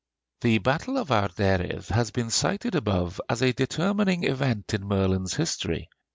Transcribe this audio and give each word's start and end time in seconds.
The 0.39 0.57
battle 0.57 0.97
of 0.97 1.09
Arderydd 1.11 1.89
has 1.89 2.09
been 2.09 2.31
cited 2.31 2.73
above 2.73 3.21
as 3.29 3.43
a 3.43 3.53
determining 3.53 4.23
event 4.23 4.73
in 4.73 4.87
Merlin's 4.87 5.35
history. 5.35 5.89